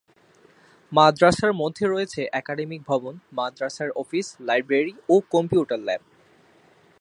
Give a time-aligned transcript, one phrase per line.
[0.91, 6.01] মাদ্রাসার মধ্যে রয়েছে একাডেমিক ভবন, মাদ্রাসার অফিস, লাইব্রেরী ও কম্পিউটার ল্যাব।